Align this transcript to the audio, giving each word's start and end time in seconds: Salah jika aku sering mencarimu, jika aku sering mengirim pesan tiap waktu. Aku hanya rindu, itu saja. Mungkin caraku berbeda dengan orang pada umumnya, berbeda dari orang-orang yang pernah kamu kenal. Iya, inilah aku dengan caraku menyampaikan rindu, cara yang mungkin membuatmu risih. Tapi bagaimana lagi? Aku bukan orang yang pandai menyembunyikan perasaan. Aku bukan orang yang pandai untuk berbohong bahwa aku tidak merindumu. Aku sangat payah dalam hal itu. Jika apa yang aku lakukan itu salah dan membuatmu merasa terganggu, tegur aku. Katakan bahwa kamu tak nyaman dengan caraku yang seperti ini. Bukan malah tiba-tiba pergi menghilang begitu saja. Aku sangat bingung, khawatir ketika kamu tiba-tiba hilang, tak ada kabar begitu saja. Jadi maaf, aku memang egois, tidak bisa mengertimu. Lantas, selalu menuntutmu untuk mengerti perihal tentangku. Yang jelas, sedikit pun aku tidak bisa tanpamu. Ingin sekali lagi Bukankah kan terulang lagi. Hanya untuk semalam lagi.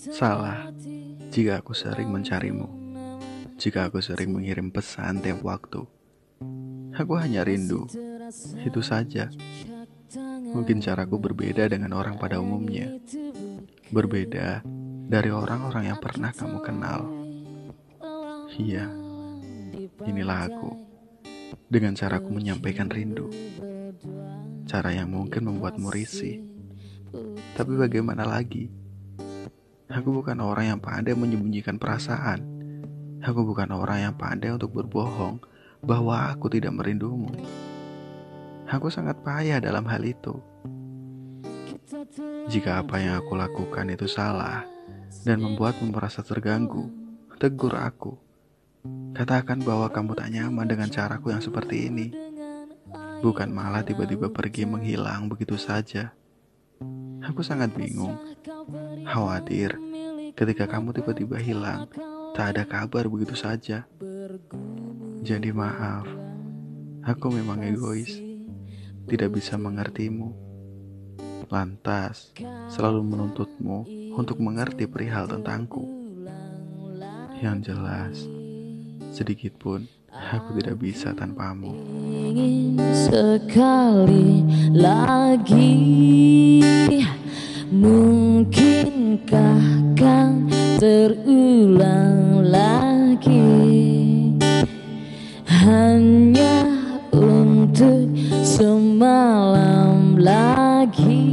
Salah 0.00 0.72
jika 1.28 1.60
aku 1.60 1.76
sering 1.76 2.08
mencarimu, 2.08 2.72
jika 3.60 3.92
aku 3.92 4.00
sering 4.00 4.32
mengirim 4.32 4.72
pesan 4.72 5.20
tiap 5.20 5.44
waktu. 5.44 5.84
Aku 6.96 7.20
hanya 7.20 7.44
rindu, 7.44 7.84
itu 8.64 8.80
saja. 8.80 9.28
Mungkin 10.56 10.80
caraku 10.80 11.20
berbeda 11.20 11.68
dengan 11.68 11.92
orang 11.92 12.16
pada 12.16 12.40
umumnya, 12.40 12.96
berbeda 13.92 14.64
dari 15.12 15.28
orang-orang 15.28 15.92
yang 15.92 16.00
pernah 16.00 16.32
kamu 16.32 16.58
kenal. 16.64 17.12
Iya, 18.56 18.88
inilah 20.08 20.48
aku 20.48 20.70
dengan 21.68 21.92
caraku 21.92 22.32
menyampaikan 22.32 22.88
rindu, 22.88 23.28
cara 24.64 24.96
yang 24.96 25.12
mungkin 25.12 25.44
membuatmu 25.44 25.92
risih. 25.92 26.40
Tapi 27.52 27.76
bagaimana 27.76 28.24
lagi? 28.24 28.81
Aku 29.92 30.08
bukan 30.08 30.40
orang 30.40 30.72
yang 30.72 30.80
pandai 30.80 31.12
menyembunyikan 31.12 31.76
perasaan. 31.76 32.40
Aku 33.20 33.44
bukan 33.44 33.68
orang 33.76 34.08
yang 34.08 34.14
pandai 34.16 34.48
untuk 34.48 34.72
berbohong 34.72 35.44
bahwa 35.84 36.32
aku 36.32 36.48
tidak 36.48 36.72
merindumu. 36.72 37.28
Aku 38.72 38.88
sangat 38.88 39.20
payah 39.20 39.60
dalam 39.60 39.84
hal 39.84 40.00
itu. 40.00 40.40
Jika 42.48 42.80
apa 42.80 43.04
yang 43.04 43.20
aku 43.20 43.36
lakukan 43.36 43.92
itu 43.92 44.08
salah 44.08 44.64
dan 45.28 45.44
membuatmu 45.44 45.92
merasa 45.92 46.24
terganggu, 46.24 46.88
tegur 47.36 47.76
aku. 47.76 48.16
Katakan 49.12 49.60
bahwa 49.60 49.92
kamu 49.92 50.16
tak 50.16 50.32
nyaman 50.32 50.66
dengan 50.72 50.88
caraku 50.88 51.36
yang 51.36 51.44
seperti 51.44 51.92
ini. 51.92 52.06
Bukan 53.20 53.52
malah 53.52 53.84
tiba-tiba 53.84 54.32
pergi 54.32 54.64
menghilang 54.64 55.28
begitu 55.28 55.60
saja. 55.60 56.16
Aku 57.22 57.40
sangat 57.46 57.70
bingung, 57.74 58.18
khawatir 59.06 59.78
ketika 60.34 60.66
kamu 60.66 60.90
tiba-tiba 60.96 61.38
hilang, 61.38 61.86
tak 62.34 62.56
ada 62.56 62.64
kabar 62.66 63.06
begitu 63.06 63.36
saja. 63.36 63.86
Jadi 65.22 65.54
maaf, 65.54 66.08
aku 67.06 67.30
memang 67.30 67.62
egois, 67.62 68.10
tidak 69.06 69.38
bisa 69.38 69.54
mengertimu. 69.54 70.34
Lantas, 71.52 72.32
selalu 72.72 73.04
menuntutmu 73.04 73.84
untuk 74.16 74.40
mengerti 74.40 74.88
perihal 74.88 75.28
tentangku. 75.28 75.84
Yang 77.38 77.58
jelas, 77.70 78.16
sedikit 79.12 79.60
pun 79.60 79.84
aku 80.08 80.56
tidak 80.56 80.80
bisa 80.80 81.12
tanpamu. 81.12 81.76
Ingin 82.08 82.80
sekali 82.96 84.46
lagi 84.72 85.76
Bukankah 89.12 89.92
kan 89.92 90.48
terulang 90.80 92.48
lagi. 92.48 93.44
Hanya 95.44 96.64
untuk 97.12 98.08
semalam 98.40 100.16
lagi. 100.16 101.31